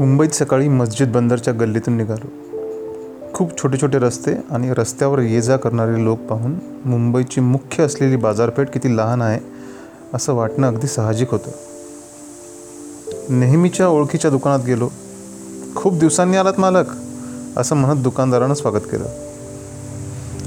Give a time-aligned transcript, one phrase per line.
[0.00, 2.28] मुंबईत सकाळी मस्जिद बंदरच्या गल्लीतून निघालो.
[3.34, 8.70] खूप छोटे छोटे रस्ते आणि रस्त्यावर ये जा करणारे लोक पाहून मुंबईची मुख्य असलेली बाजारपेठ
[8.70, 9.40] किती लहान आहे
[10.14, 11.50] असं वाटणं अगदी साहजिक होतं.
[13.28, 14.88] नेहमीच्या ओळखीच्या दुकानात गेलो.
[15.76, 16.86] खूप दिवसांनी आलात मालक
[17.56, 19.06] असं म्हणत दुकानदारानं स्वागत केलं.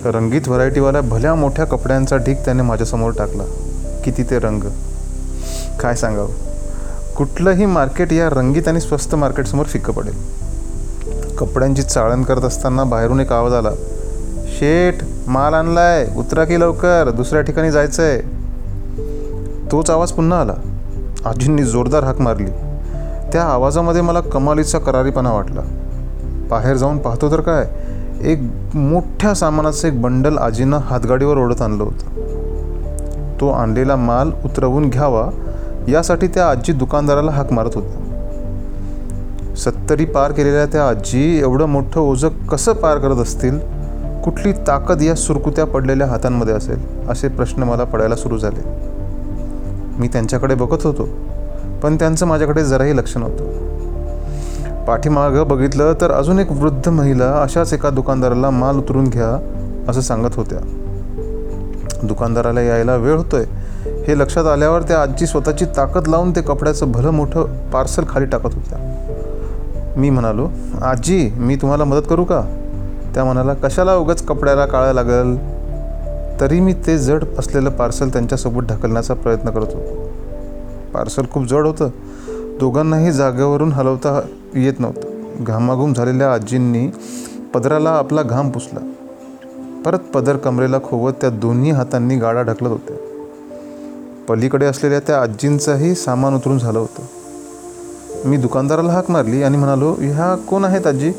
[0.05, 3.43] रंगीत व्हरायटीवाल्या भल्या मोठ्या कपड्यांचा ढीक त्याने माझ्यासमोर टाकला.
[4.05, 4.63] किती ते रंग?
[5.79, 6.52] काय सांगावं?
[7.17, 10.13] कुठलंही मार्केट या रंगीत आणि स्वस्त मार्केटसमोर फिक्कं पडेल.
[11.37, 13.69] कपड्यांची चाळण करत असताना बाहेरून एक आवाज आला.
[14.47, 16.07] शेठ माल आणलाय.
[16.17, 17.09] उतरा की लवकर.
[17.09, 18.21] दुसऱ्या ठिकाणी जायचं आहे
[19.71, 20.53] तोच आवाज पुन्हा आला.
[21.25, 22.51] आजींनी जोरदार हाक मारली.
[23.33, 25.61] त्या आवाजामध्ये मला कमालीचा करारीपणा वाटला.
[26.49, 27.67] बाहेर जाऊन पाहतो तर काय
[28.21, 28.39] एक
[28.75, 32.05] मोठ्या सामानाचं एक बंडल आजीनं हातगाडीवर ओढत आणलं होतं.
[33.39, 35.29] तो आणलेला माल उतरवून घ्यावा
[35.87, 42.27] यासाठी त्या आजी दुकानदाराला हाक मारत होत्या सत्तरी पार केलेल्या त्या आजी एवढं मोठं ओझं
[42.27, 43.59] कसं पार करत असतील?
[44.23, 47.09] कुठली ताकद या सुरकुत्या पडलेल्या हातांमध्ये असेल?
[47.09, 48.61] असे प्रश्न मला पडायला सुरू झाले.
[49.99, 51.07] मी त्यांच्याकडे बघत होतो
[51.83, 54.85] पण त्यांचं माझ्याकडे जराही लक्ष नव्हतं.
[54.85, 59.39] पाठीमागं बघितलं तर अजून एक वृद्ध महिला अशाच एका दुकानदाराला माल उतरून घ्या
[59.87, 60.59] असं सांगत होत्या.
[62.03, 63.45] दुकानदाराला यायला वेळ होतोय.
[64.07, 68.53] हे लक्षात आल्यावर त्या आजी स्वतःची ताकद लावून ते कपड्याचं भलं मोठं पार्सल खाली टाकत
[68.53, 68.77] होत्या.
[69.97, 70.49] मी म्हणालो
[70.81, 72.41] आजी मी तुम्हाला मदत करू का?
[73.13, 75.35] त्या म्हणाला कशाला उगाच कपड्याला काळं लागल?
[76.41, 80.09] तरी मी ते जड असलेलं पार्सल त्यांच्यासोबत ढकलण्याचा प्रयत्न करत होतो.
[80.93, 81.89] पार्सल खूप जड होतं.
[82.59, 84.21] दोघांनाही जागेवरून हलवता
[84.55, 85.07] येत नव्हतं.
[85.43, 86.87] घामाघूम झालेल्या आजींनी
[87.53, 88.79] पदराला आपला घाम पुसला.
[89.85, 93.12] परत पदर कमरेला खोवत त्या दोन्ही हातांनी गाडा ढकलत होत्या.
[94.29, 97.01] पलीकडे असलेल्या त्या आजींचंही सामान उतरून झालं होतं.
[98.29, 101.11] मी दुकानदाराला हाक मारली आणि म्हणालो ह्या कोण आहेत आजी?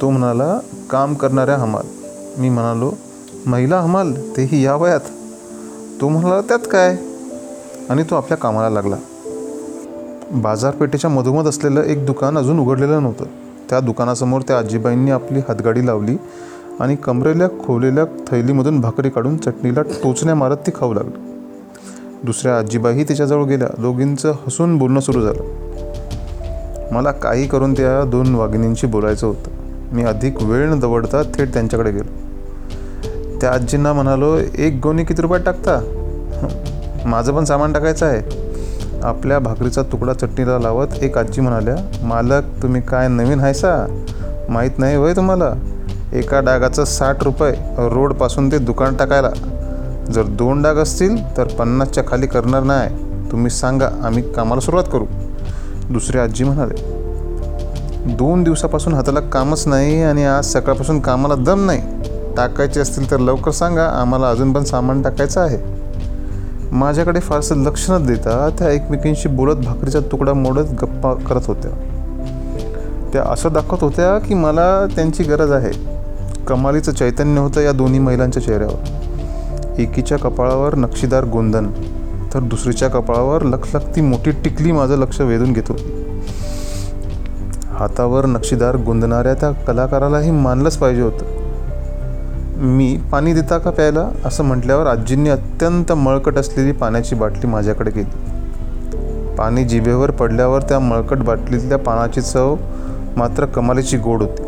[0.00, 1.86] तो म्हणाला काम करणाऱ्या हमाल.
[2.38, 2.92] मी म्हणालो
[3.46, 5.00] महिला हमाल तेही या वयात.
[6.00, 6.96] तो म्हणाला त्यात काय?
[7.90, 8.96] आणि तो आपल्या कामाला लागला.
[10.30, 13.24] बाजारपेठेच्या मधोमध असलेलं एक दुकान अजून उघडलेलं नव्हतं.
[13.70, 16.16] त्या दुकानासमोर त्या आजीबाईंनी आपली हातगाडी लावली
[16.80, 21.29] आणि कमरेल्या खोवलेल्या थैलीमधून भाकरी काढून चटणीला टोचण्या मारत ती खाऊ लागली.
[22.24, 23.68] दुसऱ्या आजीबाही त्याच्याजवळ गेल्या.
[23.78, 25.42] दोघींचं हसून बोलणं सुरू झालं.
[26.92, 29.50] मला काही करून त्या दोन वाघिणींशी बोलायचं होतं.
[29.92, 33.38] मी अधिक वेळ न दवडता थेट त्यांच्याकडे गेलो.
[33.40, 35.80] त्या आजींना म्हणालो एक गोणी किती रुपयात टाकता?
[37.06, 38.22] माझं पण सामान टाकायचं आहे.
[39.02, 44.02] आपल्या भाकरीचा तुकडा चटणीला लावत एक आजी म्हणाल्या मालक तुम्ही काय नवीन आहेसा
[44.48, 45.52] माहीत नाही होय तुम्हाला?
[46.12, 47.52] एका डागाचं साठ रुपये
[47.88, 49.30] रोडपासून ते दुकान टाकायला.
[50.12, 52.88] जर दोन डाग असतील तर पन्नासच्या खाली करणार नाही.
[53.30, 55.04] तुम्ही सांगा आम्ही कामाला सुरुवात करू.
[55.90, 61.80] दुसरे आजी म्हणाले दोन दिवसापासून हाताला कामच नाही आणि आज सकाळपासून कामाला दम नाही.
[62.36, 65.58] टाकायचे असतील तर लवकर सांगा आम्हाला अजून पण सामान टाकायचं आहे.
[66.72, 71.70] माझ्याकडे फारसं लक्ष न देता त्या एकमेकींशी बोलत भाकरीचा तुकडा मोडत गप्पा करत होत्या.
[73.12, 75.72] त्या असं दाखवत होत्या की मला त्यांची गरज आहे.
[76.44, 78.99] कमालीचं चैतन्य होतं या दोन्ही महिलांच्या चेहऱ्यावर.
[79.78, 81.66] एकीच्या कपाळावर नक्षीदार गोंधन
[82.34, 85.76] तर दुसरीच्या कपाळावर लखलखती मोठी टिकली माझं लक्ष वेधून घेतो.
[87.70, 91.24] हातावर नक्षीदार गोंधणाऱ्या त्या कलाकारालाही मानलंच पाहिजे होतं.
[92.56, 94.08] मी पाणी देता का प्यायला?
[94.24, 98.30] असं म्हटल्यावर आजींनी अत्यंत मळकट असलेली पाण्याची बाटली माझ्याकडे केली
[99.36, 102.56] पाणी जिभेवर पडल्यावर त्या मळकट बाटलीतल्या पाण्याची चव
[103.16, 104.42] मात्र कमालीची गोड होती.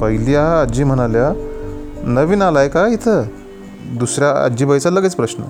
[0.00, 1.32] पहिल्या आजी म्हणाल्या
[2.04, 3.22] नवीन आलाय का इथं?
[3.92, 5.42] दुसऱ्या आजीबाईचा लगेच प्रश्न.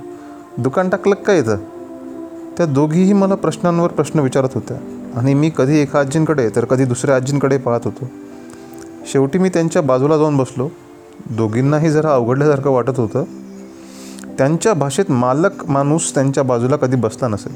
[0.59, 1.56] दुकान टाकलं का इथं?
[2.56, 4.77] त्या दोघीही मला प्रश्नांवर प्रश्न विचारत होत्या.
[5.17, 8.06] आणि मी कधी एका आजींकडे तर कधी दुसऱ्या आजींकडे पाहत होतो.
[9.06, 10.69] शेवटी मी त्यांच्या बाजूला जाऊन बसलो.
[11.31, 13.25] दोघींनाही जरा अवघडल्यासारखं वाटत होतं.
[14.39, 17.53] त्यांच्या भाषेत मालक माणूस त्यांच्या बाजूला कधी बसला नसेल.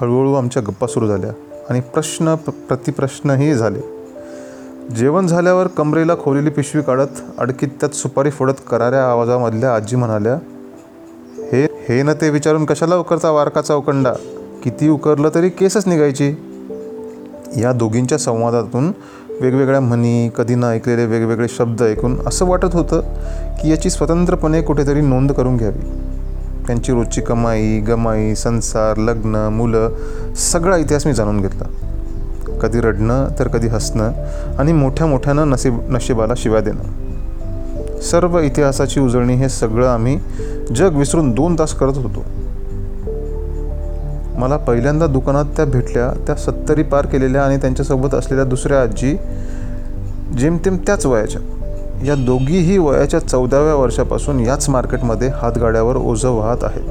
[0.00, 1.30] हळूहळू आमच्या गप्पा सुरू झाल्या
[1.70, 3.97] आणि प्रश्न प्रतिप्रश्नही झाले.
[4.96, 10.34] जेवण झाल्यावर कमरेला खोलेली पिशवी काढत अडकीत त्यात सुपारी फोडत कराऱ्या आवाजामधल्या आजी म्हणाल्या
[11.52, 14.12] हे हे न ते विचारून कशाला उकरता वारकाचा उकंडा
[14.64, 16.34] किती उकरलं तरी केसच निघायची.
[17.56, 18.92] या दोघींच्या संवादातून
[19.40, 23.00] वेगवेगळ्या म्हणी कधी न ऐकलेले वेगवेगळे शब्द ऐकून असं वाटत होतं
[23.60, 25.80] की याची स्वतंत्रपणे कुठेतरी नोंद करून घ्यावी.
[26.66, 29.90] त्यांची रोजची कमाई गमाई संसार लग्न मुलं
[30.34, 31.87] सगळा इतिहास मी जाणून घेतला.
[32.60, 34.12] कधी रडणं तर कधी हसणं
[34.58, 38.00] आणि मोठ्या मोठ्यानं नसीब नशिबाला शिव्या देणं.
[38.00, 40.18] सर्व इतिहासाची उजळणी हे सगळं आम्ही
[40.76, 42.24] जग विसरून दोन तास करत होतो.
[44.38, 49.16] मला पहिल्यांदा दुकानात त्या भेटल्या त्या सत्तरी पार केलेल्या आणि त्यांच्यासोबत असलेल्या दुसऱ्या आजी
[50.38, 51.40] जेमतेम त्याच वयाच्या.
[52.04, 56.84] या दोघीही वयाच्या चौदाव्या वर्षापासून याच मार्केटमध्ये हातगाड्यावर ओझं वाहत आहेत.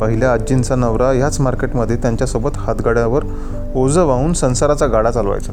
[0.00, 3.24] पहिल्या आजींचा नवरा याच मार्केटमध्ये त्यांच्यासोबत हातगाड्यावर
[3.74, 5.52] ओझं वाहून संसाराचा गाडा चालवायचा.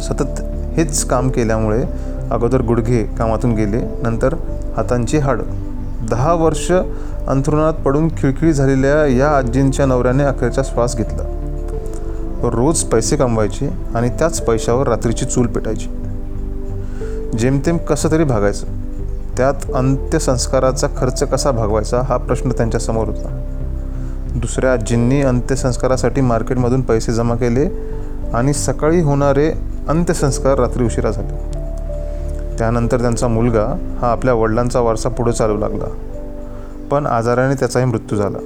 [0.00, 0.40] सतत
[0.76, 1.84] हेच काम केल्यामुळे
[2.30, 4.34] अगोदर गुडघे कामातून गेले नंतर
[4.76, 5.42] हातांची हाडं.
[6.10, 6.72] दहा वर्ष
[7.28, 11.36] अंथरुणात पडून खिळखिळी झालेल्या या आजींच्या नवऱ्याने अखेरचा श्वास घेतला.
[12.42, 15.88] रोज पैसे कमवायचे आणि त्याच पैशावर रात्रीची चूल पेटायची.
[17.38, 18.66] जेमतेम कसं तरी भागायचं.
[19.36, 23.46] त्यात अंत्यसंस्काराचा खर्च कसा भागवायचा हा प्रश्न त्यांच्यासमोर होता.
[24.34, 27.68] दुसऱ्या आजींनी अंत्यसंस्कारासाठी मार्केटमधून पैसे जमा केले
[28.34, 29.52] आणि सकाळी होणारे
[29.88, 31.60] अंत्यसंस्कार रात्री उशिरा झाले.
[32.58, 35.84] त्यानंतर त्यांचा मुलगा हा आपल्या वडिलांचा वारसा पुढे चालू लागला.
[36.90, 38.38] पण आजाराने त्याचाही मृत्यू झाला.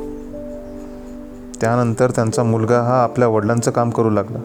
[1.60, 4.38] त्यानंतर त्यांचा मुलगा हा आपल्या वडिलांचं काम करू लागला.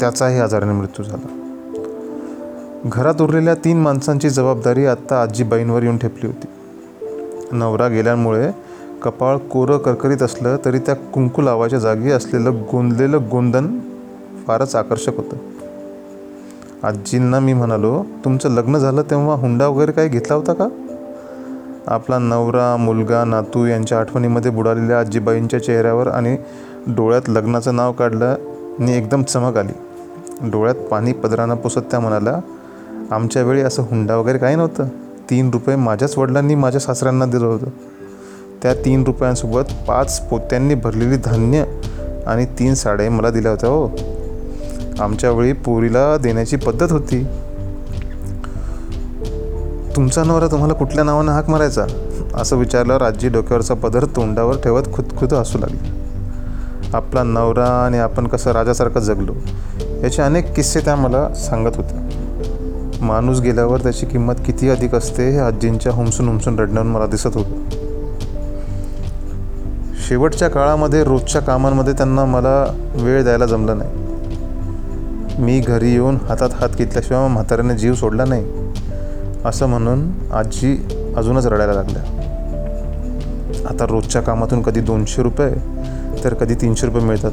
[0.00, 1.26] त्याचाही आजाराने मृत्यू झाला.
[2.84, 6.46] घरात उरलेल्या तीन माणसांची जबाबदारी आत्ता आजीबाईंवर येऊन ठेपली होती.
[7.52, 8.71] नवरा गेल्यामुळे
[9.02, 13.78] कपाळ कोरं करकरीत असलं तरी त्या कुंकू लावाच्या जागी असलेलं गोंदलेलं गोंदन
[14.46, 15.36] फारच आकर्षक होतं.
[16.86, 20.68] आजींना मी म्हणालो तुमचं लग्न झालं तेव्हा हुंडा वगैरे काही घेतला होता का?
[21.86, 26.36] आपला नवरा मुलगा नातू यांच्या आठवणीमध्ये बुडालेल्या आजीबाईंच्या चेहऱ्यावर आणि
[26.86, 28.36] डोळ्यात लग्नाचं नाव काढलं
[28.88, 29.72] एकदम चमक आली.
[30.50, 32.34] डोळ्यात पाणी पदरानं पुसत त्या म्हणाल्या
[33.10, 34.84] आमच्या वेळी असं हुंडा वगैरे काही नव्हतं.
[35.30, 37.66] तीन रुपये माझ्याच वडिलांनी माझ्या सासऱ्यांना दिलं होतं.
[38.62, 41.64] त्या तीन रुपयांसोबत पाच पोत्यांनी भरलेली धान्य
[42.26, 43.88] आणि तीन साड्या मला दिल्या होत्या हो.
[45.00, 47.26] आमच्या वेळी पोरीला देण्याची पद्धत होती.
[49.96, 51.86] तुमचा नवरा तुम्हाला कुठल्या नावानं हाक मारायचा?
[52.34, 55.78] असं विचारल्यावर आजी डोक्यावरचा पदर तोंडावर ठेवत खुदखुद हसू लागली.
[56.94, 59.32] आपला नवरा आणि आपण कसं राजासारखं जगलो
[60.02, 62.08] याचे अनेक किस्से त्या मला सांगत होत्या.
[63.00, 67.81] माणूस गेल्यावर त्याची किंमत किती अधिक असते हे आजींच्या हुमसून हुमसून रडण्यावर मला दिसत होतं.
[70.12, 73.90] शेवटच्या काळामध्ये रोजच्या कामांमध्ये त्यांना मला वेळ द्यायला जमलं नाही.
[75.42, 78.46] मी घरी येऊन हातात हात घेतल्याशिवाय म्हाताऱ्याने जीव सोडला नाही
[79.44, 82.02] असं म्हणून आजी अजूनच रडायला लागल्या.
[83.70, 85.54] आता रोजच्या कामातून कधी दोनशे रुपये
[86.24, 87.32] तर कधी तीनशे रुपये मिळतात.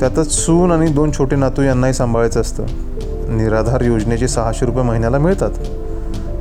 [0.00, 2.64] त्यातच सून आणि दोन छोटे नातू यांनाही सांभाळायचं असतं.
[3.36, 5.50] निराधार योजनेचे सहाशे रुपये महिन्याला मिळतात.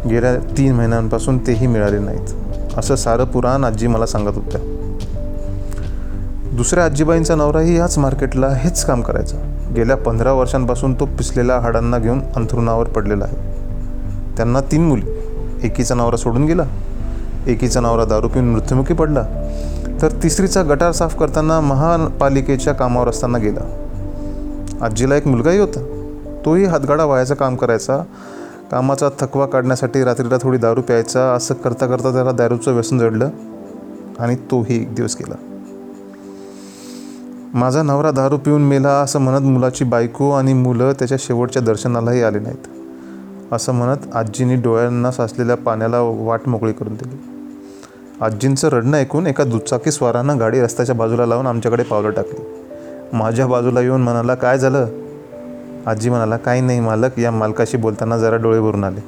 [0.08, 4.77] गेल्या तीन महिन्यांपासून तेही मिळाले नाहीत असं सारं पुराण आजी मला सांगत होत्या.
[6.58, 9.38] दुसऱ्या आजीबाईंचा नवराही ह्याच मार्केटला हेच काम करायचा.
[9.76, 13.36] गेल्या पंधरा वर्षांपासून तो पिसलेल्या हाडांना घेऊन अंथरुणावर पडलेला आहे.
[14.38, 15.06] त्यांना तीन मुली.
[15.64, 16.64] एकीचा नवरा सोडून गेला.
[17.48, 19.22] एकीचा नवरा दारू पिऊन मृत्युमुखी पडला.
[20.02, 23.86] तर तिसरीचा गटार साफ करताना महापालिकेच्या कामावर असताना गेला.
[24.82, 26.10] आजीला एक मुलगाही होता.
[26.46, 27.98] तोही हातगाडा व्हायचं काम करायचा.
[28.72, 31.34] कामाचा थकवा काढण्यासाठी रात्रीला थोडी दारू प्यायचा.
[31.34, 33.30] असं करता करता त्याला दारूचं व्यसन जडलं
[34.20, 35.36] आणि तोही एक दिवस गेला.
[37.58, 42.40] माझा नवरा दारू पिऊन मेला असं म्हणत मुलाची बायको आणि मुलं त्याच्या शेवटच्या दर्शनालाही आले
[42.40, 42.68] नाहीत.
[43.52, 47.18] असं म्हणत आजींनी डोळ्यांना साचलेल्या पाण्याला वाट मोकळी करून दिली.
[48.22, 52.44] आजींचं रडणं ऐकून एका दुचाकी स्वारानं गाडी रस्त्याच्या बाजूला लावून आमच्याकडे पावलं टाकली.
[53.14, 54.88] माझ्या बाजूला येऊन म्हणाला काय झालं?
[55.86, 59.00] आजी म्हणाला काही नाही मालक या मालकाशी बोलताना जरा डोळे भरून आले.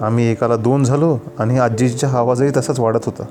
[0.00, 3.24] आम्ही एकाला दोन झालो आणि आजीचा आवाजही तसाच वाढत होता.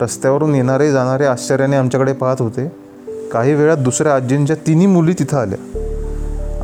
[0.00, 2.72] रस्त्यावरून येणारे जाणारे आश्चर्याने आमच्याकडे पाहत होते.
[3.32, 5.58] काही वेळात दुसऱ्या आजींच्या तिन्ही मुली तिथं आल्या.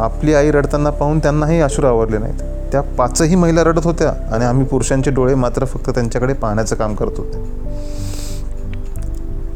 [0.05, 2.41] आपली आई रडताना पाहून त्यांनाही अश्रू आवडले नाहीत.
[2.73, 7.11] त्या पाचही महिला रडत होत्या आणि आम्ही पुरुषांचे डोळे मात्र फक्त त्यांच्याकडे पाहण्याचं काम करत
[7.17, 7.39] होते.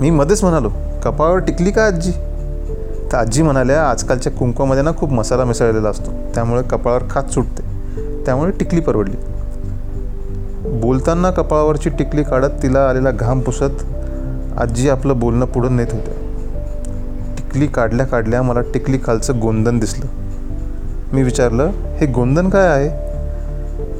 [0.01, 0.71] मी मध्येच म्हणालो
[1.05, 2.13] कपाळावर टिकली का आजी?
[3.13, 6.11] तर आजी म्हणाल्या आजकालच्या कुंकवामध्ये ना खूप मसाला मिसळलेला असतो.
[6.35, 7.63] त्यामुळे कपाळावर खात सुटते.
[8.25, 9.17] त्यामुळे टिकली परवडली.
[10.67, 13.83] बोलताना कपाळावरची टिकली काढत तिला आलेला घाम पुसत
[14.59, 16.15] आजी आपलं बोलणं पुढं नेत होत्या
[17.37, 20.07] टिकली काढल्या काढल्या मला टिकली खालचं गोंदन दिसलं.
[21.13, 22.89] मी विचारलं हे गोंदन काय आहे?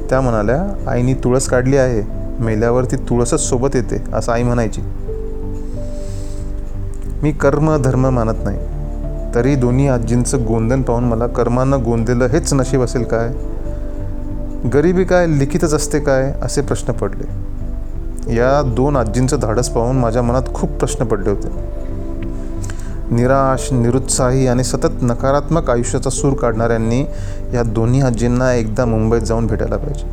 [0.09, 2.01] त्या म्हणाल्या आईनी तुळस काढली आहे.
[2.43, 4.81] मेल्यावर ती तुळसच सोबत येते असं आई म्हणायची.
[7.23, 8.59] मी कर्म धर्म मानत नाही.
[9.35, 13.31] तरी दोन्ही आजींचं गोंदन पाहून मला कर्मानं गोंदलेलं हेच नशीब असेल काय?
[14.65, 17.23] गरिबी काय लिखितच असते काय असे प्रश्न पडले.
[18.35, 21.47] या दोन आजींचं धाडस पाहून माझ्या मनात खूप प्रश्न पडले होते.
[23.11, 27.01] निराश निरुत्साही आणि सतत नकारात्मक आयुष्याचा सूर काढणाऱ्यांनी
[27.53, 30.05] या दोन्ही आजींना एकदा मुंबईत जाऊन भेटायला पाहिजे.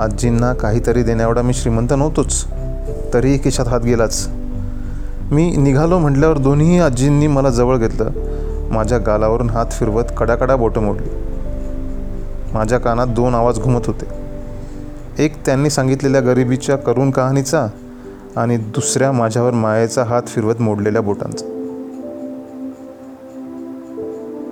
[0.00, 2.44] आजींना काहीतरी देण्याएवढा मी श्रीमंत नव्हतोच
[3.14, 4.28] तरीही खिशात हात गेलाच.
[5.30, 8.10] मी निघालो म्हटल्यावर दोन्ही आजींनी मला जवळ घेतलं.
[8.70, 11.29] माझ्या गालावरून हात फिरवत कडाकडा बोटं मोडली.
[12.54, 14.06] माझ्या कानात दोन आवाज घुमत होते.
[15.24, 17.66] एक त्यांनी सांगितलेल्या गरिबीच्या करुण कहाणीचा
[18.36, 21.49] आणि दुसऱ्या माझ्यावर मायेचा हात फिरवत मोडलेल्या बोटांचा.